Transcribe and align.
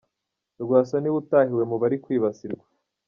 Rwasa 0.63 0.95
ni 0.99 1.09
we 1.11 1.17
utahiwe 1.21 1.63
mu 1.71 1.75
bari 1.81 1.97
kwibasirwa. 2.03 2.65